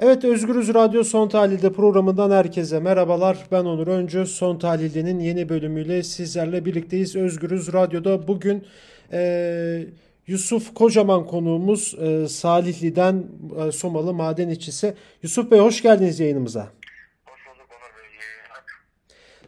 Evet 0.00 0.24
Özgürüz 0.24 0.74
Radyo 0.74 1.04
Son 1.04 1.28
Tahlil'de 1.28 1.72
programından 1.72 2.30
herkese 2.30 2.80
merhabalar. 2.80 3.38
Ben 3.52 3.64
Onur 3.64 3.86
Öncü. 3.86 4.26
Son 4.26 4.58
Tahlil'de'nin 4.58 5.20
yeni 5.20 5.48
bölümüyle 5.48 6.02
sizlerle 6.02 6.64
birlikteyiz. 6.64 7.16
Özgürüz 7.16 7.72
Radyo'da 7.72 8.28
bugün 8.28 8.64
e, 9.12 9.86
Yusuf 10.26 10.74
Kocaman 10.74 11.26
konuğumuz 11.26 11.94
e, 12.00 12.28
Salihli'den 12.28 13.24
e, 13.66 13.72
Somalı 13.72 14.14
maden 14.14 14.48
işçisi. 14.48 14.94
Yusuf 15.22 15.50
Bey 15.50 15.58
hoş 15.58 15.82
geldiniz 15.82 16.20
yayınımıza. 16.20 16.68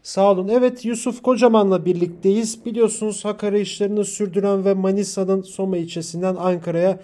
Sağ 0.02 0.30
olun. 0.30 0.48
Evet 0.48 0.84
Yusuf 0.84 1.22
Kocaman'la 1.22 1.84
birlikteyiz. 1.84 2.64
Biliyorsunuz 2.64 3.24
Hakkari 3.24 3.60
işlerini 3.60 4.04
sürdüren 4.04 4.64
ve 4.64 4.74
Manisa'nın 4.74 5.42
Soma 5.42 5.76
ilçesinden 5.76 6.36
Ankara'ya 6.36 7.00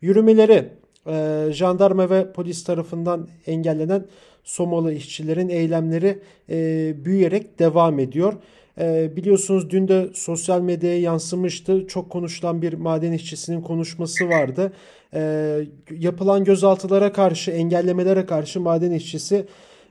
yürümeleri 0.00 0.85
e, 1.08 1.46
jandarma 1.52 2.10
ve 2.10 2.32
polis 2.32 2.64
tarafından 2.64 3.28
engellenen 3.46 4.04
Somalı 4.46 4.92
işçilerin 4.92 5.48
eylemleri 5.48 6.18
e, 6.50 6.94
büyüyerek 7.04 7.58
devam 7.58 7.98
ediyor. 7.98 8.32
E, 8.80 9.16
biliyorsunuz 9.16 9.70
dün 9.70 9.88
de 9.88 10.08
sosyal 10.14 10.60
medyaya 10.60 11.00
yansımıştı. 11.00 11.86
Çok 11.86 12.10
konuşulan 12.10 12.62
bir 12.62 12.72
maden 12.72 13.12
işçisinin 13.12 13.60
konuşması 13.60 14.28
vardı. 14.28 14.72
E, 15.14 15.60
yapılan 15.98 16.44
gözaltılara 16.44 17.12
karşı, 17.12 17.50
engellemelere 17.50 18.26
karşı 18.26 18.60
maden 18.60 18.90
işçisi 18.90 19.46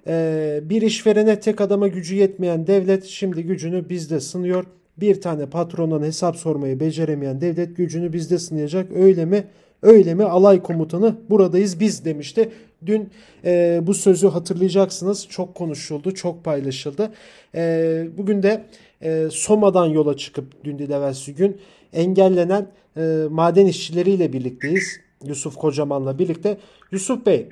e, 0.07 0.59
bir 0.63 0.81
işverene 0.81 1.39
tek 1.39 1.61
adama 1.61 1.87
gücü 1.87 2.15
yetmeyen 2.15 2.67
devlet 2.67 3.05
şimdi 3.05 3.43
gücünü 3.43 3.89
bizde 3.89 4.19
sınıyor. 4.19 4.65
Bir 4.97 5.21
tane 5.21 5.45
patrondan 5.45 6.01
hesap 6.03 6.35
sormayı 6.35 6.79
beceremeyen 6.79 7.41
devlet 7.41 7.77
gücünü 7.77 8.13
bizde 8.13 8.39
sınayacak. 8.39 8.91
Öyle 8.91 9.25
mi? 9.25 9.43
Öyle 9.81 10.13
mi 10.13 10.23
alay 10.23 10.63
komutanı 10.63 11.15
buradayız 11.29 11.79
biz 11.79 12.05
demişti. 12.05 12.51
Dün 12.85 13.09
e, 13.45 13.79
bu 13.83 13.93
sözü 13.93 14.27
hatırlayacaksınız 14.27 15.27
çok 15.27 15.55
konuşuldu 15.55 16.13
çok 16.13 16.43
paylaşıldı. 16.43 17.11
E, 17.55 18.07
bugün 18.17 18.43
de 18.43 18.65
e, 19.01 19.27
Soma'dan 19.31 19.85
yola 19.85 20.17
çıkıp 20.17 20.63
dün 20.63 20.79
de 20.79 20.83
evvelsi 20.83 21.35
gün 21.35 21.61
engellenen 21.93 22.67
e, 22.97 23.01
maden 23.29 23.65
işçileriyle 23.65 24.33
birlikteyiz. 24.33 24.99
Yusuf 25.23 25.55
Kocaman'la 25.55 26.19
birlikte. 26.19 26.57
Yusuf 26.91 27.25
Bey 27.25 27.49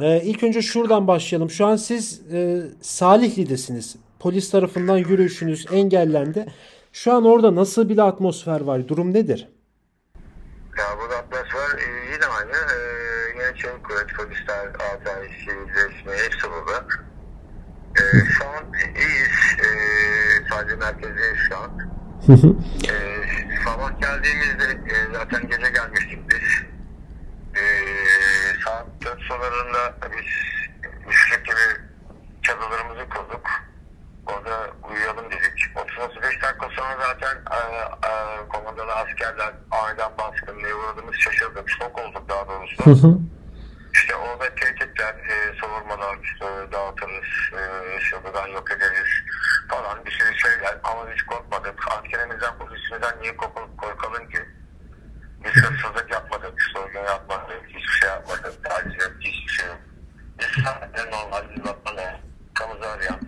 e, 0.00 0.22
ilk 0.22 0.42
önce 0.42 0.62
şuradan 0.62 1.06
başlayalım. 1.08 1.50
Şu 1.50 1.66
an 1.66 1.76
siz 1.76 2.20
e, 2.32 2.62
Salihli'desiniz. 2.80 3.96
Polis 4.18 4.50
tarafından 4.50 4.96
yürüyüşünüz 4.96 5.66
engellendi. 5.72 6.46
Şu 6.92 7.12
an 7.12 7.24
orada 7.24 7.54
nasıl 7.54 7.88
bir 7.88 7.98
atmosfer 7.98 8.60
var? 8.60 8.88
Durum 8.88 9.14
nedir? 9.14 9.48
Ya 10.78 10.84
burada 11.00 11.16
atmosfer 11.16 11.78
e, 11.78 12.12
yine 12.14 12.26
aynı. 12.26 12.50
E, 12.50 12.88
çevik 13.58 13.84
kuvvet, 13.84 14.14
polisler, 14.14 14.68
asayiş, 14.68 15.44
sivilizleşme 15.44 16.12
hepsi 16.12 16.46
burada. 16.50 16.84
E, 17.98 18.02
şu 18.38 18.48
an 18.48 18.64
iyiyiz. 18.96 19.38
E, 19.64 19.68
sadece 20.50 20.76
merkezdeyiz 20.76 21.38
şu 21.48 21.56
an. 21.58 21.70
e, 22.90 22.94
sabah 23.64 24.00
geldiğimizde 24.00 24.64
e, 24.94 24.96
zaten 25.14 25.48
gece 25.48 25.70
gelmiştik 25.70 26.18
biz. 26.30 26.48
E, 27.62 27.64
saat 28.64 28.86
4 29.04 29.20
sularında 29.20 29.94
biz 30.16 30.26
müşrik 31.06 31.44
gibi 31.46 31.88
çadırlarımızı 32.42 33.08
kurduk. 33.08 33.46
Orada 34.26 34.66
uyuyalım 34.90 35.24
dedik. 35.30 35.58
30-35 35.74 36.22
dakika 36.42 36.68
sonra 36.76 36.96
zaten 37.00 37.36
e, 37.50 37.58
e, 38.08 38.48
komandalı 38.48 38.92
askerler 38.94 39.52
aniden 39.70 40.10
baskınlığa 40.18 40.74
uğradığımız 40.74 41.14
şaşırdık. 41.16 41.70
Şok 41.70 41.98
olduk 41.98 42.28
daha 42.28 42.48
doğrusu. 42.48 42.76
Orada 44.38 44.54
tehditler, 44.54 45.14
e, 45.14 45.60
savurmalar 45.60 46.16
e, 46.42 46.72
dağıtırız, 46.72 47.28
e, 47.52 47.60
şuradan 48.00 48.46
yok 48.48 48.70
ederiz 48.70 49.08
falan 49.68 50.04
bir 50.06 50.10
sürü 50.10 50.38
şeyler. 50.38 50.76
Ama 50.84 51.10
biz 51.10 51.22
korkmadık. 51.22 51.74
Askerimizden, 51.90 52.58
polisimizden 52.58 53.20
niye 53.22 53.36
kork- 53.36 53.78
korkalım 53.78 54.28
ki? 54.28 54.38
Biz 55.44 55.52
hırsızlık 55.62 56.12
yapmadık, 56.12 56.62
soygun 56.72 57.00
yapmadık, 57.04 57.62
hiçbir 57.68 57.88
şey 58.00 58.08
yapmadık. 58.08 58.64
Taciz 58.64 58.94
yok, 59.02 59.12
hiçbir 59.20 59.52
şey 59.52 59.66
yok. 59.66 59.78
Biz 60.38 60.64
sadece 60.64 61.10
normal 61.10 61.50
bir 61.56 61.64
vatandaş, 61.64 62.14
kamuzu 62.54 62.84
arayan. 62.88 63.20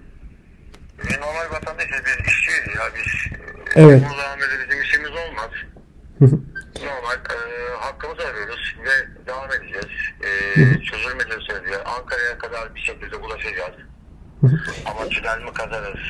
Biz 1.03 1.19
normal 1.19 1.51
vatandaşız, 1.51 2.05
biz 2.07 2.27
işçiyiz 2.27 2.77
ya. 2.77 2.83
Biz 2.95 3.39
Evet. 3.77 4.03
bu 4.11 4.15
zahmede 4.15 4.65
bizim 4.69 4.83
işimiz 4.83 5.11
olmaz. 5.11 5.51
Normal 6.85 7.17
e, 7.17 7.39
hakkımızı 7.81 8.27
arıyoruz 8.29 8.77
ve 8.85 9.27
devam 9.27 9.53
edeceğiz. 9.53 10.10
Çözülmediği 10.91 11.41
sürece 11.41 11.85
Ankara'ya 11.85 12.39
kadar 12.39 12.75
bir 12.75 12.81
şekilde 12.81 13.17
ulaşacağız. 13.17 13.75
Ama 14.87 15.09
tünel 15.09 15.41
mi 15.43 15.53
kazarız? 15.53 16.01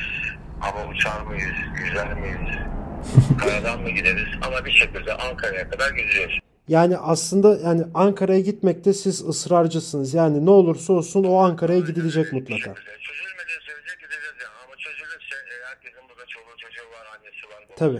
Ama 0.61 0.87
uçar 0.91 1.21
mıyız? 1.21 1.55
Yüzer 1.79 2.13
miyiz? 2.13 2.57
Karadan 3.39 3.81
mı 3.81 3.89
gideriz? 3.89 4.27
Ama 4.47 4.65
bir 4.65 4.71
şekilde 4.71 5.13
Ankara'ya 5.13 5.69
kadar 5.69 5.91
gideceğiz. 5.91 6.31
Yani 6.67 6.97
aslında 6.97 7.57
yani 7.67 7.83
Ankara'ya 7.93 8.39
gitmekte 8.39 8.93
siz 8.93 9.21
ısrarcısınız. 9.29 10.13
Yani 10.13 10.45
ne 10.45 10.49
olursa 10.49 10.93
olsun 10.93 11.23
o 11.23 11.37
Ankara'ya 11.37 11.79
gidilecek 11.79 12.33
mutlaka. 12.33 12.73
Çözülmediği 13.07 13.59
sürece 13.67 13.93
gideceğiz 14.01 14.35
yani. 14.43 14.55
Ama 14.65 14.75
çözülürse 14.77 15.35
herkesin 15.69 16.01
burada 16.09 16.25
çoluğu 16.25 16.57
çocuğu 16.57 16.87
var, 16.95 17.05
annesi 17.15 17.43
var, 17.51 17.61
babası 17.69 17.79
Tabii. 17.79 17.95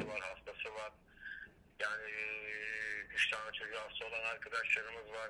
var. 0.79 0.91
Yani 1.85 2.07
e, 2.21 2.23
üç 3.15 3.23
tane 3.31 3.49
çocuğu 3.59 3.79
hasta 3.85 4.05
olan 4.09 4.23
arkadaşlarımız 4.33 5.07
var. 5.19 5.29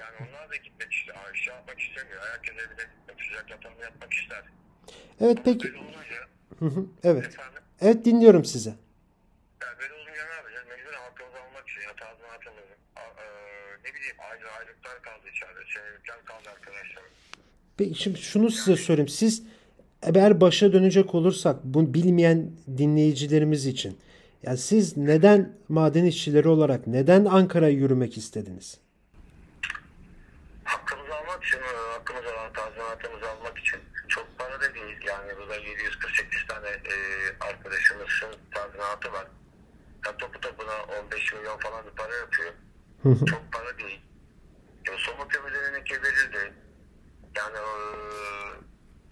Yani 0.00 0.16
onlar 0.24 0.50
da 0.50 0.56
gitmek 0.56 0.92
istiyor. 0.92 1.16
Ay, 1.26 1.34
Şey 1.44 1.54
yapmak 1.54 1.79
istemiyor. 1.90 2.20
Herkes 2.32 2.54
evine 2.54 2.84
gitmek, 2.92 3.18
sıcak 3.28 3.50
yatağını 3.50 3.80
yapmak 3.82 4.12
ister. 4.12 4.44
Evet 5.20 5.38
peki. 5.44 5.64
Böyle 5.68 5.78
olunca 5.78 6.20
Hı 6.58 6.64
hı, 6.80 6.86
Evet. 7.04 7.24
efendim 7.26 7.62
Evet 7.80 8.04
dinliyorum 8.04 8.44
sizi. 8.44 8.68
yani 9.62 9.76
böyle 9.80 9.94
olunca 9.94 10.12
ne 10.30 10.34
yapacağız? 10.34 10.66
Mecburen 10.68 11.00
hakkımızı 11.00 11.36
almak 11.44 11.68
için 11.68 11.80
yatağı 11.88 12.08
atımızı. 12.36 12.74
E, 12.96 13.02
ne 13.84 13.94
bileyim 13.94 14.16
aylık 14.30 14.46
aylıklar 14.58 15.02
kaldı 15.02 15.26
içeride. 15.36 15.60
Senelikler 15.74 16.24
kaldı 16.24 16.48
arkadaşlarım. 16.54 17.10
Peki 17.76 18.02
şimdi 18.02 18.18
şunu 18.18 18.50
size 18.50 18.76
sorayım. 18.76 19.08
Siz 19.08 19.42
eğer 20.02 20.40
başa 20.40 20.72
dönecek 20.72 21.14
olursak 21.14 21.56
bunu 21.64 21.94
bilmeyen 21.94 22.50
dinleyicilerimiz 22.78 23.66
için 23.66 23.98
yani 24.42 24.58
siz 24.58 24.96
neden 24.96 25.52
maden 25.68 26.04
işçileri 26.04 26.48
olarak 26.48 26.86
neden 26.86 27.24
Ankara'ya 27.24 27.74
yürümek 27.74 28.16
istediniz? 28.16 28.78
Almak 31.20 31.44
için, 31.44 31.58
e, 31.58 31.92
hakkımızı 31.92 32.38
alan 32.38 32.52
tazminatımızı 32.52 33.30
almak 33.30 33.58
için 33.58 33.80
çok 34.08 34.38
para 34.38 34.60
da 34.60 34.74
değil. 34.74 34.98
Yani 35.06 35.36
burada 35.36 35.56
748 35.56 36.46
tane 36.46 36.68
e, 36.68 36.94
arkadaşımızın 37.40 38.34
tazminatı 38.54 39.12
var. 39.12 39.26
Ya 40.06 40.16
topu 40.16 40.40
topuna 40.40 40.82
15 41.02 41.32
milyon 41.32 41.58
falan 41.58 41.86
bir 41.86 41.90
para 41.90 42.14
yapıyor. 42.16 42.52
çok 43.02 43.52
para 43.52 43.78
değil. 43.78 44.00
E, 44.88 44.98
somut 44.98 45.32
kömürlerininki 45.32 46.02
verildi. 46.02 46.52
Yani 47.36 47.56
e, 47.56 47.66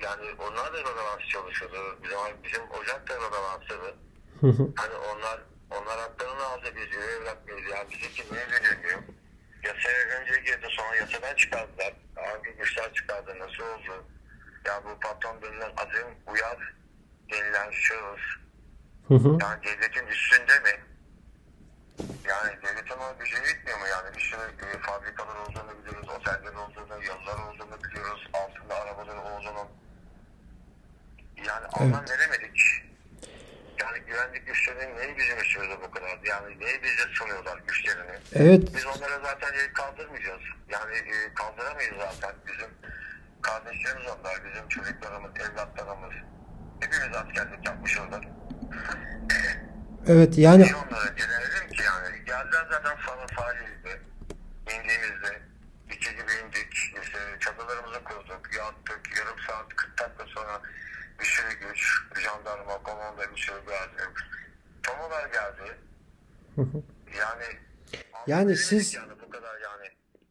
yani 0.05 0.27
onlar 0.39 0.73
da 0.73 0.79
relevans 0.79 1.29
çalışıyordu. 1.29 1.99
Bizim, 2.03 2.19
bizim 2.45 2.71
ocak 2.71 3.09
da 3.09 3.15
relevanssızdı. 3.17 3.95
Hani 4.77 4.95
onlar 4.95 5.41
onlar 5.71 5.99
haklarını 6.01 6.45
aldı 6.45 6.73
biz 6.77 6.97
üye 6.97 7.07
evlat 7.07 7.47
mıyız 7.47 7.71
ya 7.71 7.87
bizimki 7.91 8.23
niye 8.33 8.47
verilmiyor? 8.51 8.99
Yasaya 9.65 10.21
önce 10.21 10.41
girdi 10.41 10.67
sonra 10.71 10.97
yasadan 10.97 11.35
çıkardılar. 11.35 11.95
Güçler 12.79 12.95
çıkardı 12.95 13.39
nasıl 13.39 13.63
oldu? 13.63 14.07
Ya 14.67 14.83
bu 14.85 15.01
patron 15.01 15.43
denilen 15.43 15.73
Azim 15.77 16.07
Uyar 16.27 16.75
denilen 17.31 17.71
şahıs 17.71 18.21
yani 19.11 19.63
devletin 19.65 20.07
üstünde 20.07 20.59
mi? 20.59 20.81
Yani 22.29 22.63
devletin 22.63 22.95
ona 22.99 23.13
gücü 23.13 23.37
yetmiyor 23.37 23.79
mu 23.79 23.87
yani? 23.87 24.17
Bir 24.17 24.21
sürü 24.21 24.41
e, 24.41 24.79
fabrikalar 24.79 25.37
olduğunu 25.37 25.79
biliyoruz, 25.79 26.09
oteller 26.09 26.55
olduğunu, 26.55 27.05
yollar 27.05 27.39
olduğunu 27.49 27.85
biliyoruz, 27.85 28.29
altında 28.33 28.75
arabaları 28.75 29.21
olduğunu. 29.21 29.69
Yani 31.47 31.67
anlam 31.67 32.05
veremedik. 32.09 32.61
Yani 33.81 33.99
güvenlik 34.07 34.47
güçlerinin 34.47 34.97
neyi 34.97 35.17
bizim 35.17 35.39
üstümüzde 35.39 35.83
bu 35.83 35.91
kadar? 35.91 36.19
Yani 36.25 36.61
neyi 36.61 36.83
bize 36.83 37.09
sunuyorlar 37.13 37.59
güçlerini? 37.59 38.19
Evet. 38.35 38.75
Biz 38.75 38.87
onlara 38.87 39.21
zaten 39.21 39.53
el 39.53 39.73
kaldırmayacağız. 39.73 40.43
Yani 40.79 40.97
e, 40.97 41.35
kaldıramayız 41.35 41.95
zaten. 41.99 42.37
Bizim 42.47 42.71
kardeşlerimiz 43.43 44.07
onlar, 44.07 44.45
bizim 44.45 44.69
çocuklarımız, 44.69 45.31
evlatlarımız. 45.41 46.15
Hepimiz 46.81 47.17
askerlik 47.17 47.67
yapmış 47.67 47.99
orada. 47.99 48.21
Evet 50.07 50.39
yani 50.39 50.63
Niye 50.63 50.75
onlara 50.75 51.09
gelelim 51.09 51.69
ki 51.73 51.83
yani? 51.83 52.25
Geldiler 52.25 52.67
zaten 52.71 52.97
sana 53.07 53.27
sahilde. 53.39 54.01
İndiğimizde 54.75 55.43
iki 55.91 56.11
gibi 56.11 56.33
indik. 56.47 56.73
İşte 57.03 57.19
çadırlarımızı 57.41 58.05
kurduk. 58.05 58.55
Yattık. 58.57 59.17
Yarım 59.19 59.39
saat 59.47 59.69
40 59.77 59.99
dakika 60.01 60.25
sonra 60.27 60.61
bir 61.21 61.25
sürü 61.25 61.53
güç. 61.61 61.93
Jandarma, 62.25 62.83
komanda 62.83 63.33
bir 63.33 63.41
sürü 63.41 63.61
geldi. 63.67 64.03
Tomolar 64.83 65.27
geldi. 65.29 65.79
Yani 67.19 67.45
Yani 68.27 68.57
siz- 68.57 68.95
yani 68.95 69.18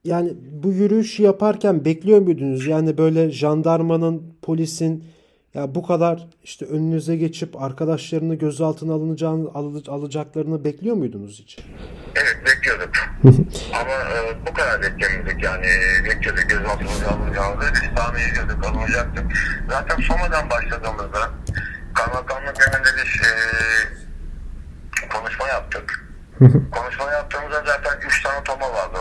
yani. 0.08 0.34
bu 0.64 0.72
yürüyüş 0.72 1.20
yaparken 1.20 1.86
bekliyor 1.86 2.22
muydunuz? 2.22 2.68
Yani 2.68 2.98
böyle 2.98 3.32
jandarmanın, 3.32 4.38
polisin 4.42 5.04
ya 5.54 5.76
bu 5.76 5.88
kadar 5.88 6.28
işte 6.44 6.66
önünüze 6.66 7.16
geçip 7.16 7.62
arkadaşlarını 7.62 8.36
gözaltına 8.36 8.94
alınacağını 8.94 9.50
alacaklarını 9.88 10.64
bekliyor 10.64 10.96
muydunuz 10.96 11.40
hiç? 11.40 11.60
Evet 12.16 12.38
bekliyorduk. 12.46 12.92
Ama 13.74 13.92
e, 13.92 14.48
bu 14.48 14.54
kadar 14.54 14.82
beklemiyorduk 14.82 15.44
yani 15.44 15.66
bekliyorduk 16.06 16.50
gözaltına 16.50 17.08
alınacağını 17.10 17.62
biz 17.74 17.96
tahmin 17.96 18.22
ediyorduk 18.32 18.66
alınacaktık. 18.66 19.26
Zaten 19.70 19.98
sonradan 20.02 20.50
başladığımızda 20.50 21.32
kaymakamlık 21.94 22.68
önünde 22.68 22.90
biz 22.98 23.28
e, 23.28 25.10
konuşma 25.10 25.48
yaptık. 25.48 26.08
konuşma 26.72 27.12
yaptığımızda 27.12 27.64
zaten 27.66 28.08
3 28.08 28.24
tane 28.24 28.44
toma 28.44 28.74
vardı 28.74 28.97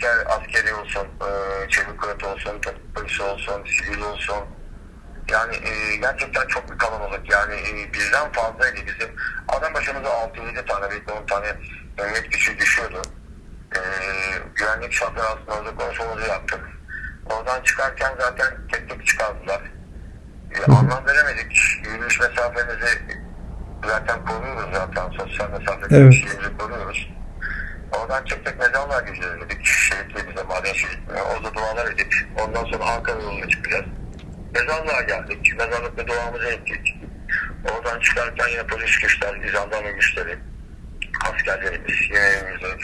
asker 0.00 0.26
askeri 0.26 0.74
olsun, 0.74 1.06
e, 1.06 1.68
çevik 1.68 2.00
kuvvet 2.00 2.24
olsun, 2.24 2.60
polis 2.94 3.20
olsun, 3.20 3.64
sivil 3.64 4.00
olsun, 4.00 4.44
yani 5.30 5.54
e, 5.54 5.96
gerçekten 5.96 6.46
çok 6.46 6.72
bir 6.72 6.78
kalabalık. 6.78 7.30
Yani 7.30 7.54
e, 7.54 7.92
birden 7.92 8.32
fazlaydı 8.32 8.80
bizim. 8.86 9.14
Adam 9.48 9.74
başımıza 9.74 10.08
6-7 10.08 10.66
tane, 10.66 10.90
belki 10.90 11.12
10 11.12 11.26
tane 11.26 11.46
emniyet 11.98 12.30
kişi 12.30 12.58
düşüyordu. 12.58 13.02
E, 13.76 13.80
güvenlik 14.54 14.92
şartları 14.92 15.26
aslında 15.26 15.52
orada 15.52 15.74
konuşmamızı 15.74 16.28
yaptık. 16.28 16.60
Oradan 17.26 17.62
çıkarken 17.62 18.14
zaten 18.20 18.48
tek 18.72 18.90
tek 18.90 19.06
çıkardılar. 19.06 19.60
E, 20.54 20.72
anlam 20.72 21.06
veremedik. 21.06 21.56
Yürüyüş 21.84 22.20
mesafemizi 22.20 22.98
zaten 23.86 24.24
koruyoruz 24.24 24.74
zaten. 24.74 25.10
Sosyal 25.10 25.50
mesafe 25.50 25.96
evet. 25.96 26.14
koruyoruz. 26.58 27.19
Oradan 27.92 28.24
tek 28.24 28.58
mezarlığa 28.58 29.00
gideceğiz 29.00 29.40
dedik. 29.40 29.66
Şehitliğimize, 29.66 30.42
maden 30.42 30.72
şehitliğine. 30.72 31.22
Orada 31.22 31.54
dualar 31.54 31.92
edip 31.92 32.14
ondan 32.40 32.64
sonra 32.64 32.84
Ankara 32.84 33.22
yoluna 33.22 33.48
çıkacağız. 33.48 33.84
Mezarlığa 34.54 35.00
geldik. 35.00 35.52
Mezarlıkta 35.58 36.06
duamızı 36.06 36.48
ettik. 36.48 36.96
Oradan 37.72 38.00
çıkarken 38.00 38.48
yine 38.48 38.66
polis 38.66 38.98
güçler, 38.98 39.50
jandarma 39.52 39.90
güçleri, 39.90 40.38
askerlerimiz 41.24 42.00
yine 42.10 42.18
evimize 42.18 42.76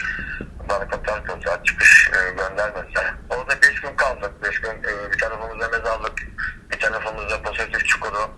barikatlar 0.69 1.25
kılacak, 1.25 1.65
çıkış 1.65 2.09
e, 2.09 2.29
göndermezler. 2.29 3.13
Orada 3.29 3.61
beş 3.61 3.81
gün 3.81 3.95
kaldık. 3.95 4.43
Beş 4.43 4.61
gün 4.61 4.69
e, 4.69 5.11
bir 5.11 5.17
tarafımızda 5.17 5.67
mezarlık, 5.77 6.27
bir 6.71 6.79
tarafımızda 6.79 7.41
pozitif 7.41 7.85
çukuru 7.85 8.31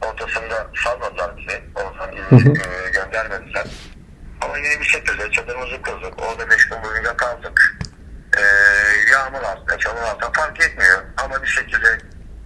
ortasında 0.00 0.66
salmadılar 0.84 1.36
bizi. 1.36 1.62
Oradan 1.74 2.16
e, 2.16 2.90
göndermediler. 2.90 3.66
Bir 4.80 4.84
şekilde 4.84 5.30
çadırımızı 5.30 5.82
kurduk. 5.82 6.22
Orada 6.22 6.50
beş 6.50 6.68
gün 6.68 6.82
boyunca 6.82 7.16
kaldık. 7.16 7.76
E, 8.36 8.42
yağmur 9.12 9.42
altında, 9.42 9.78
çamur 9.78 10.02
altında 10.02 10.30
fark 10.32 10.60
etmiyor. 10.60 11.02
Ama 11.16 11.42
bir 11.42 11.48
şekilde 11.48 11.98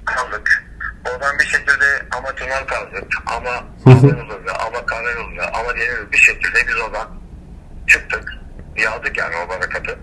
kaldık. 0.05 0.65
Oradan 1.09 1.39
bir 1.39 1.45
şekilde 1.45 2.07
ama 2.11 2.35
tünel 2.35 2.67
kazdık. 2.67 3.13
Ama 3.27 3.65
havayoluyla, 3.85 4.53
ama 4.67 4.87
karayoluyla, 4.87 5.51
ama 5.55 5.77
deniz 5.77 6.13
bir 6.13 6.19
şekilde 6.19 6.69
biz 6.69 6.77
oradan 6.77 7.09
çıktık. 7.87 8.33
Yağdık 8.77 9.19
yani 9.19 9.37
o 9.37 9.49
barakatı. 9.49 9.99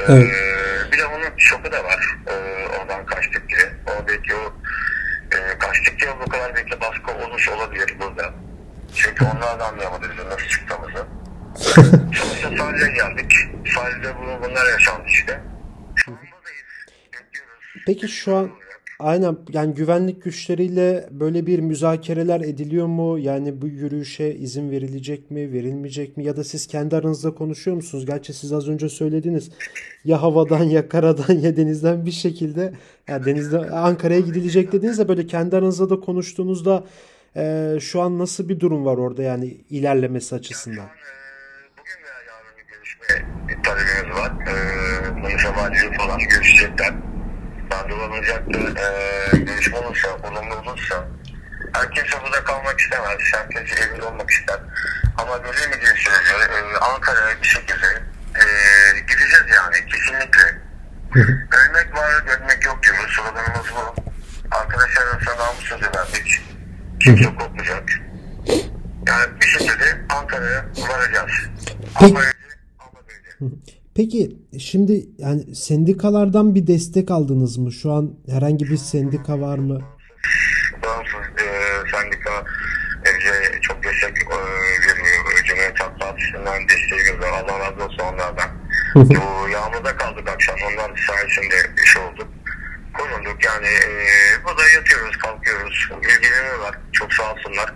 Ee, 0.00 0.12
evet. 0.12 0.92
bir 0.92 0.98
de 0.98 1.04
onun 1.04 1.38
şoku 1.38 1.72
da 1.72 1.84
var. 1.84 2.16
Ee, 2.26 2.66
oradan 2.78 3.06
kaçtık 3.06 3.48
diye. 3.48 3.72
Oradaki 3.86 4.34
o 4.34 4.54
e, 5.32 5.58
kaçtık 5.58 6.00
diye 6.00 6.10
bu 6.20 6.30
kadar 6.30 6.54
belki 6.54 6.80
baskı 6.80 7.12
olmuş 7.12 7.48
olabilir 7.48 7.96
burada. 8.00 8.34
Çünkü 8.94 9.24
onlar 9.24 9.60
da 9.60 9.66
anlayamadı 9.66 10.06
bizim 10.10 10.30
nasıl 10.30 10.46
çıktığımızı. 10.48 11.06
Sonuçta 12.12 12.56
sahile 12.56 12.92
geldik. 12.92 13.32
Sahilde 13.74 14.14
bu, 14.16 14.44
bunlar 14.44 14.72
yaşandı 14.72 15.04
işte. 15.08 15.40
Peki 17.86 18.08
şu 18.08 18.36
an 18.36 18.50
Aynen 19.02 19.36
yani 19.52 19.74
güvenlik 19.74 20.22
güçleriyle 20.22 21.08
böyle 21.10 21.46
bir 21.46 21.58
müzakereler 21.58 22.40
ediliyor 22.40 22.86
mu? 22.86 23.18
Yani 23.18 23.62
bu 23.62 23.66
yürüyüşe 23.66 24.34
izin 24.34 24.70
verilecek 24.70 25.30
mi, 25.30 25.52
verilmeyecek 25.52 26.16
mi? 26.16 26.24
Ya 26.24 26.36
da 26.36 26.44
siz 26.44 26.66
kendi 26.66 26.96
aranızda 26.96 27.34
konuşuyor 27.34 27.76
musunuz? 27.76 28.06
Gerçi 28.06 28.32
siz 28.32 28.52
az 28.52 28.68
önce 28.68 28.88
söylediniz. 28.88 29.50
Ya 30.04 30.22
havadan 30.22 30.64
ya 30.64 30.88
karadan 30.88 31.34
ya 31.34 31.56
denizden 31.56 32.06
bir 32.06 32.10
şekilde 32.10 32.72
ya 33.08 33.24
denizde 33.24 33.58
Ankara'ya 33.58 34.20
gidilecek 34.20 34.72
dediniz 34.72 34.98
de 34.98 35.08
böyle 35.08 35.26
kendi 35.26 35.56
aranızda 35.56 35.90
da 35.90 36.00
konuştuğunuzda 36.00 36.84
e, 37.36 37.74
şu 37.80 38.02
an 38.02 38.18
nasıl 38.18 38.48
bir 38.48 38.60
durum 38.60 38.84
var 38.84 38.96
orada 38.96 39.22
yani 39.22 39.46
ilerlemesi 39.70 40.34
açısından? 40.34 40.76
Yani, 40.76 40.90
bugün 41.78 42.04
veya 42.04 42.18
yarın 42.28 42.58
bir 42.58 42.74
görüşme 42.74 43.06
talebimiz 43.62 44.16
var. 44.16 44.32
Ee, 44.46 45.20
Manisa 45.20 45.56
Valiliği 45.56 45.92
falan 45.92 46.18
görüşecekler 46.18 46.92
randevu 47.72 48.16
e, 48.16 49.36
görüşme 49.36 49.78
olursa, 49.78 50.08
olumlu 50.08 50.54
olursa 50.54 51.08
herkes 51.72 52.04
burada 52.24 52.44
kalmak 52.44 52.80
istemez. 52.80 53.20
Herkes 53.34 53.80
evinde 53.80 54.04
olmak 54.04 54.30
ister. 54.30 54.60
Ama 55.18 55.36
görülmediği 55.36 55.86
sürece 55.86 56.34
e, 56.34 56.78
Ankara'ya 56.80 57.42
bir 57.42 57.46
şekilde 57.46 57.86
e, 58.34 58.44
gideceğiz 59.00 59.46
yani 59.56 59.86
kesinlikle. 59.86 60.62
Ölmek 61.52 61.96
var, 61.96 62.22
görmek 62.26 62.66
yok 62.66 62.82
diyoruz. 62.82 63.16
Sloganımız 63.16 63.66
bu. 63.76 63.94
Arkadaşlar 64.50 65.06
arasında 65.06 65.36
namus 65.36 65.64
sözü 65.64 65.86
verdik. 65.96 66.51
Kimse 67.04 67.24
korkmayacak. 67.24 67.88
Yani 69.08 69.40
bir 69.40 69.46
şekilde 69.46 70.04
Ankara'ya 70.08 70.64
varacağız. 70.76 71.30
Ama 71.94 72.20
öyle, 72.20 72.32
ama. 72.78 73.50
Peki 73.94 74.36
şimdi 74.58 75.06
yani 75.18 75.54
sendikalardan 75.54 76.54
bir 76.54 76.66
destek 76.66 77.10
aldınız 77.10 77.58
mı? 77.58 77.72
Şu 77.72 77.92
an 77.92 78.14
herhangi 78.30 78.64
bir 78.64 78.76
sendika 78.76 79.40
var 79.40 79.58
mı? 79.58 79.80
Bağımsız 80.84 81.42
e, 81.42 81.46
sendika 81.90 82.44
bize 83.04 83.60
çok 83.60 83.84
destek 83.84 84.22
e, 84.22 84.36
veriyor. 84.86 85.44
Cumhuriyet 85.44 85.80
Halk 85.80 86.00
Partisi'nden 86.00 86.62
desteğimiz 86.68 87.22
var. 87.22 87.42
Allah 87.42 87.58
razı 87.60 87.84
olsun 87.84 88.14
onlardan. 88.14 88.50
Bu 88.94 89.48
yağmurda 89.48 89.96
kaldık 89.96 90.28
akşam. 90.28 90.56
Onlar 90.72 91.06
sayesinde 91.08 91.56
iş 91.84 91.96
olduk. 91.96 92.28
Korunduk 93.02 93.44
yani 93.44 93.66
e, 93.66 94.44
burada 94.44 94.62
yatıyoruz, 94.76 95.16
kalkıyoruz. 95.16 95.88
İlgileniyorlar. 95.90 96.78
Çok 96.92 97.12
sağ 97.12 97.32
olsunlar. 97.32 97.74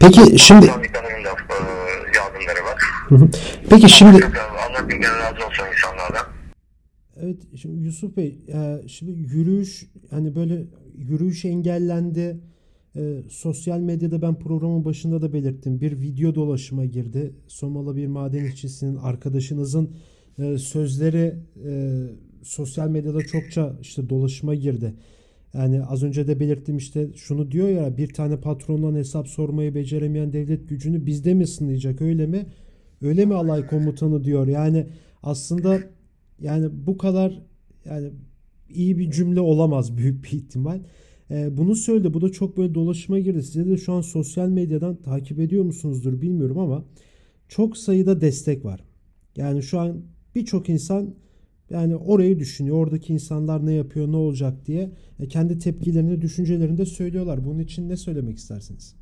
Peki 0.00 0.38
şimdi... 0.38 0.66
Da 0.66 0.72
e, 0.72 1.58
yardımları 2.16 2.64
var. 2.64 2.82
Peki 3.70 3.88
şimdi... 3.88 4.26
Allah 4.26 4.88
bin 4.88 5.02
razı 5.02 5.46
olsun 5.46 5.64
insanlardan. 5.76 6.26
Evet 7.16 7.36
şimdi 7.56 7.84
Yusuf 7.84 8.16
Bey 8.16 8.38
e, 8.48 8.88
şimdi 8.88 9.12
yürüyüş 9.12 9.86
hani 10.10 10.34
böyle 10.34 10.64
yürüyüş 10.94 11.44
engellendi. 11.44 12.40
E, 12.96 13.22
sosyal 13.30 13.78
medyada 13.80 14.22
ben 14.22 14.38
programın 14.38 14.84
başında 14.84 15.22
da 15.22 15.32
belirttim. 15.32 15.80
Bir 15.80 16.00
video 16.00 16.34
dolaşıma 16.34 16.84
girdi. 16.84 17.34
Somalı 17.48 17.96
bir 17.96 18.06
maden 18.06 18.44
işçisinin 18.44 18.96
arkadaşınızın 18.96 19.96
e, 20.38 20.58
sözleri 20.58 21.34
e, 21.66 21.72
sosyal 22.42 22.88
medyada 22.88 23.20
çokça 23.26 23.76
işte 23.80 24.08
dolaşıma 24.08 24.54
girdi. 24.54 24.94
Yani 25.54 25.84
az 25.84 26.02
önce 26.02 26.26
de 26.26 26.40
belirttim 26.40 26.76
işte 26.76 27.08
şunu 27.14 27.50
diyor 27.50 27.68
ya 27.68 27.96
bir 27.96 28.14
tane 28.14 28.40
patrondan 28.40 28.94
hesap 28.94 29.28
sormayı 29.28 29.74
beceremeyen 29.74 30.32
devlet 30.32 30.68
gücünü 30.68 31.06
bizde 31.06 31.34
mi 31.34 31.46
sınayacak 31.46 32.02
öyle 32.02 32.26
mi? 32.26 32.46
Öyle 33.02 33.26
mi 33.26 33.34
alay 33.34 33.66
komutanı 33.66 34.24
diyor. 34.24 34.46
Yani 34.46 34.86
aslında 35.22 35.80
yani 36.40 36.68
bu 36.86 36.98
kadar 36.98 37.42
yani 37.84 38.10
iyi 38.70 38.98
bir 38.98 39.10
cümle 39.10 39.40
olamaz 39.40 39.96
büyük 39.96 40.24
bir 40.24 40.30
ihtimal. 40.30 40.80
Ee, 41.30 41.56
bunu 41.56 41.74
söyledi. 41.76 42.14
Bu 42.14 42.20
da 42.20 42.32
çok 42.32 42.56
böyle 42.56 42.74
dolaşıma 42.74 43.18
girdi. 43.18 43.42
Size 43.42 43.66
de 43.66 43.76
şu 43.76 43.92
an 43.92 44.00
sosyal 44.00 44.48
medyadan 44.48 44.96
takip 44.96 45.40
ediyor 45.40 45.64
musunuzdur 45.64 46.20
bilmiyorum 46.20 46.58
ama 46.58 46.84
çok 47.48 47.76
sayıda 47.76 48.20
destek 48.20 48.64
var. 48.64 48.80
Yani 49.36 49.62
şu 49.62 49.80
an 49.80 50.02
birçok 50.34 50.68
insan 50.68 51.14
yani 51.72 51.96
orayı 51.96 52.38
düşünüyor. 52.38 52.76
Oradaki 52.76 53.12
insanlar 53.12 53.66
ne 53.66 53.72
yapıyor, 53.72 54.08
ne 54.08 54.16
olacak 54.16 54.54
diye 54.66 54.90
e, 55.20 55.28
kendi 55.28 55.58
tepkilerini, 55.58 56.22
düşüncelerini 56.22 56.78
de 56.78 56.86
söylüyorlar. 56.86 57.44
Bunun 57.44 57.58
için 57.58 57.88
ne 57.88 57.96
söylemek 57.96 58.38
istersiniz? 58.38 58.96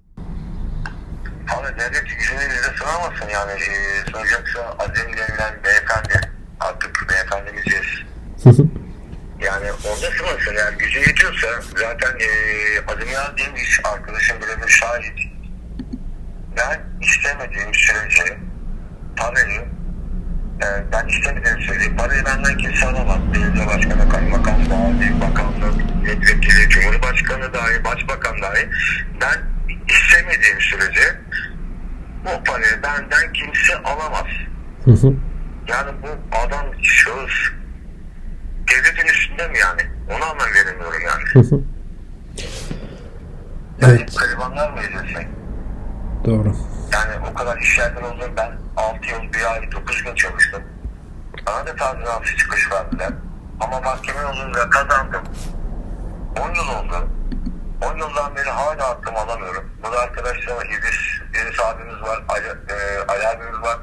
Abi 1.55 1.69
devlet 1.79 2.03
gücünü 2.03 2.41
bize 2.50 2.71
sınamazsın 2.79 3.29
yani. 3.33 3.53
E, 3.53 4.11
sunacaksa 4.11 4.61
azim 4.79 5.12
denilen 5.17 5.55
beyefendi 5.65 6.21
artık 6.61 7.07
beyefendimizciyiz. 7.11 7.91
yani 9.47 9.67
orada 9.73 10.11
sınırsın. 10.19 10.57
Eğer 10.57 10.73
gücü 10.73 10.99
yetiyorsa 10.99 11.49
zaten 11.77 12.12
e, 12.19 12.29
azim 12.93 13.12
yazdığım 13.12 13.57
iş 13.57 13.81
arkadaşım 13.85 14.37
bile 14.37 14.67
bir 14.67 14.69
şahit. 14.69 15.19
Ben 16.57 16.81
istemediğim 17.00 17.75
sürece 17.75 18.39
parayı 19.17 19.80
e, 20.62 20.93
ben 20.93 21.09
istemediğim 21.09 21.61
söyleyeyim. 21.61 21.97
Parayı 21.97 22.25
benden 22.25 22.57
kimse 22.57 22.87
alamaz. 22.87 23.19
Belediye 23.35 23.67
başkanı, 23.67 24.09
kaymakam, 24.09 24.55
vali, 24.71 25.21
bakanlık, 25.21 25.97
milletvekili, 26.02 26.69
cumhurbaşkanı 26.69 27.55
dahi, 27.55 27.85
başbakan 27.85 28.43
dahi. 28.43 28.69
Ben 29.21 29.38
istemediğim 29.88 30.61
sürece 30.61 31.21
o 32.26 32.45
parayı 32.45 32.83
benden 32.83 33.33
kimse 33.33 33.76
alamaz. 33.85 34.26
Hı 34.85 34.90
hı. 34.90 35.14
Yani 35.69 35.90
bu 36.02 36.37
adam 36.37 36.67
şahıs 36.83 37.33
devletin 38.71 39.09
üstünde 39.09 39.49
mi 39.49 39.59
yani? 39.59 39.81
Ona 40.09 40.25
anlam 40.25 40.49
veremiyorum 40.55 41.00
yani. 41.07 41.57
Evet. 43.83 44.19
Garibanlar 44.19 44.71
mı 44.71 44.79
edilsin? 44.81 45.40
Doğru. 46.25 46.57
Yani 46.93 47.29
o 47.31 47.35
kadar 47.35 47.59
işlerden 47.59 48.03
oldum 48.03 48.31
ben 48.37 48.53
6 48.77 49.07
yıl, 49.07 49.33
1 49.33 49.53
ay, 49.53 49.73
9 49.73 50.03
gün 50.05 50.15
çalıştım. 50.15 50.62
Bana 51.47 51.67
da 51.67 51.77
tazminatı 51.77 52.37
çıkış 52.37 52.71
verdiler. 52.73 53.11
Ama 53.61 53.81
mahkeme 53.81 54.21
yolunda 54.21 54.71
kazandım. 54.71 55.23
10 56.41 56.55
yıl 56.55 56.69
oldu. 56.69 57.09
10 57.83 57.97
yıldan 57.99 58.37
beri 58.37 58.50
hala 58.50 58.89
hakkımı 58.89 59.19
alamıyorum. 59.19 59.71
Burada 59.83 59.99
arkadaşlar 60.00 60.67
İdris, 60.67 61.00
İdris 61.31 61.61
abimiz 61.61 62.03
var, 62.03 62.25
Ali, 62.29 62.47
e, 62.47 63.07
Ali 63.09 63.29
abimiz 63.29 63.62
var. 63.62 63.79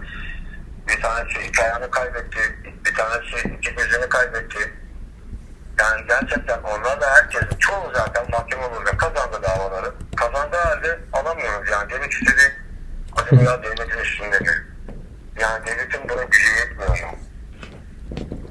Bir 0.87 1.01
tanesi 1.01 1.39
iki 1.47 1.63
ayağını 1.63 1.91
kaybetti, 1.91 2.39
bir 2.85 2.95
tanesi 2.95 3.47
iki 3.57 3.75
gözünü 3.75 4.09
kaybetti. 4.09 4.73
Yani 5.79 6.07
gerçekten 6.07 6.59
onlar 6.63 7.01
da 7.01 7.09
herkesin 7.09 7.57
çoğu 7.59 7.91
zaten 7.95 8.25
mahkeme 8.31 8.61
yolunda 8.61 8.97
kazandı 8.97 9.41
davaları. 9.43 9.93
Kazandığı 10.15 10.57
halde 10.57 10.99
alamıyoruz 11.13 11.69
yani. 11.71 11.89
Demek 11.89 12.11
istediğim 12.11 12.51
acaba 13.15 13.41
ya 13.41 13.63
devletin 13.63 13.99
üstünde 13.99 14.39
mi? 14.39 14.65
Yani 15.41 15.65
devletin 15.65 16.09
buna 16.09 16.23
gücü 16.23 16.47
yetmiyor 16.59 16.89
mu? 16.89 17.17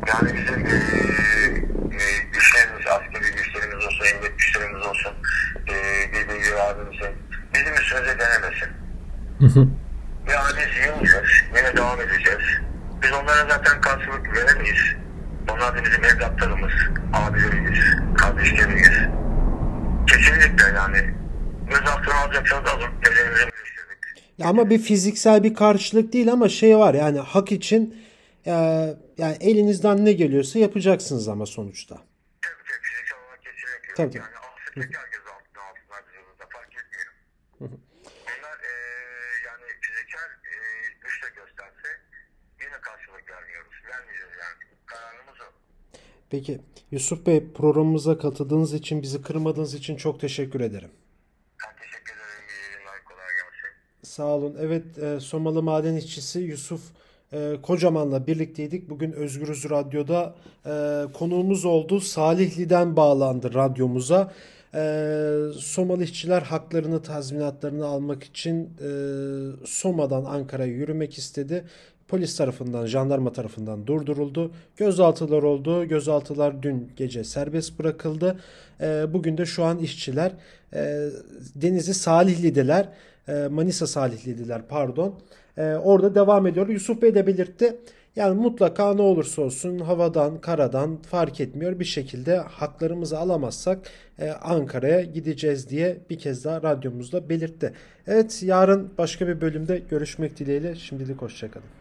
Yani 0.08 0.34
bizim 0.34 0.66
e, 0.66 0.74
e, 2.02 2.18
güçlerimiz, 2.32 2.86
askeri 2.86 3.34
güçlerimiz 3.36 3.86
olsun, 3.86 4.04
emniyet 4.04 4.38
güçlerimiz 4.38 4.86
olsun, 4.86 5.14
e, 5.68 5.74
dediği 6.12 6.42
gibi 6.42 6.60
abimizin 6.60 7.16
bizim 7.54 7.74
üstümüze 7.74 8.18
denemesin. 8.18 8.70
Yani 9.40 10.52
biz 10.56 10.86
yılacağız, 10.86 11.28
yine 11.56 11.76
devam 11.76 12.00
edeceğiz. 12.00 12.44
Biz 13.02 13.12
onlara 13.12 13.48
zaten 13.48 13.80
karşılık 13.80 14.36
veremeyiz. 14.36 14.82
Onlar 15.50 15.76
da 15.76 15.84
bizim 15.84 16.04
evlatlarımız, 16.04 16.72
abilerimiz, 17.12 17.78
kardeşlerimiz. 18.18 18.90
Kesinlikle 20.06 20.64
yani 20.76 21.14
gözaltına 21.70 22.14
alacaksanız 22.14 22.70
alın, 22.70 22.90
birleştirdik. 23.02 24.24
Ya 24.38 24.48
ama 24.48 24.70
bir 24.70 24.78
fiziksel 24.78 25.42
bir 25.44 25.54
karşılık 25.54 26.12
değil 26.12 26.32
ama 26.32 26.48
şey 26.48 26.78
var 26.78 26.94
yani 26.94 27.18
hak 27.18 27.52
için 27.52 28.02
e, 28.46 28.52
yani 29.18 29.36
elinizden 29.40 30.04
ne 30.04 30.12
geliyorsa 30.12 30.58
yapacaksınız 30.58 31.28
ama 31.28 31.46
sonuçta. 31.46 31.94
Tabii 31.94 32.04
tabii 32.68 32.82
fiziksel 32.82 33.18
olarak 33.24 33.40
kesinlikle 33.42 33.88
yok. 33.88 33.96
Tabii. 33.96 34.16
Yani 34.16 34.96
herkes 34.96 35.20
altına 35.34 35.62
fark. 36.52 36.70
Onlar 37.60 38.58
eee 38.66 39.46
yani 39.46 39.64
fiziksel 39.80 40.30
eee 40.50 40.92
güç 41.02 41.22
de 41.22 41.28
gösterse 41.40 41.88
yine 42.62 42.78
karşılık 42.86 43.30
vermiyoruz. 43.30 43.74
Vermeyeceğiz 43.90 44.34
yani. 44.44 44.62
Kararımız 44.86 45.38
o. 45.46 45.48
Peki 46.30 46.60
Yusuf 46.90 47.26
Bey 47.26 47.52
programımıza 47.52 48.18
katıldığınız 48.18 48.74
için 48.74 49.02
bizi 49.02 49.22
kırmadığınız 49.22 49.74
için 49.74 49.96
çok 49.96 50.20
teşekkür 50.20 50.60
ederim. 50.60 50.90
Ben 51.66 51.76
teşekkür 51.82 52.12
ederim. 52.12 52.44
İyi 52.48 52.72
yayınlar. 52.72 53.04
Kolay 53.04 53.26
gelsin. 53.26 54.12
Sağ 54.12 54.26
olun. 54.26 54.56
Evet 54.60 54.98
e, 54.98 55.20
Somalı 55.20 55.62
maden 55.62 55.96
işçisi 55.96 56.38
Yusuf 56.40 56.80
e, 57.32 57.56
Kocaman'la 57.62 58.26
birlikteydik. 58.26 58.90
Bugün 58.90 59.12
Özgürüz 59.12 59.70
Radyo'da 59.70 60.34
e, 60.66 61.04
konuğumuz 61.12 61.64
oldu. 61.64 62.00
Salihli'den 62.00 62.96
bağlandı 62.96 63.54
radyomuza. 63.54 64.32
E, 64.74 64.80
Somalı 65.58 66.04
işçiler 66.04 66.42
haklarını, 66.42 67.02
tazminatlarını 67.02 67.86
almak 67.86 68.24
için 68.24 68.64
e, 68.64 68.88
Soma'dan 69.66 70.24
Ankara'ya 70.24 70.72
yürümek 70.72 71.18
istedi. 71.18 71.64
Polis 72.08 72.36
tarafından, 72.36 72.86
jandarma 72.86 73.32
tarafından 73.32 73.86
durduruldu. 73.86 74.52
Gözaltılar 74.76 75.42
oldu. 75.42 75.84
Gözaltılar 75.84 76.62
dün 76.62 76.92
gece 76.96 77.24
serbest 77.24 77.78
bırakıldı. 77.78 78.40
E, 78.80 79.06
bugün 79.12 79.38
de 79.38 79.46
şu 79.46 79.64
an 79.64 79.78
işçiler 79.78 80.32
e, 80.74 81.08
Denizli 81.54 81.94
Salihli'deler. 81.94 82.88
E, 83.28 83.32
Manisa 83.32 83.86
Salihli'diler 83.86 84.62
pardon. 84.68 85.14
E, 85.56 85.74
orada 85.74 86.14
devam 86.14 86.46
ediyor. 86.46 86.68
Yusuf 86.68 87.02
Bey 87.02 87.14
de 87.14 87.26
belirtti. 87.26 87.76
Yani 88.16 88.40
mutlaka 88.40 88.94
ne 88.94 89.02
olursa 89.02 89.42
olsun 89.42 89.78
havadan, 89.78 90.40
karadan 90.40 90.96
fark 90.96 91.40
etmiyor. 91.40 91.80
Bir 91.80 91.84
şekilde 91.84 92.36
haklarımızı 92.36 93.18
alamazsak 93.18 93.78
e, 94.18 94.30
Ankara'ya 94.30 95.02
gideceğiz 95.02 95.70
diye 95.70 95.98
bir 96.10 96.18
kez 96.18 96.44
daha 96.44 96.62
radyomuzda 96.62 97.28
belirtti. 97.28 97.72
Evet 98.06 98.42
yarın 98.42 98.90
başka 98.98 99.28
bir 99.28 99.40
bölümde 99.40 99.82
görüşmek 99.90 100.38
dileğiyle. 100.38 100.74
Şimdilik 100.74 101.22
hoşçakalın. 101.22 101.75